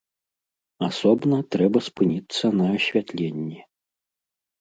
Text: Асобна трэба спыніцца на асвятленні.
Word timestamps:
Асобна 0.85 1.37
трэба 1.55 1.79
спыніцца 1.87 2.45
на 2.61 2.65
асвятленні. 2.79 3.59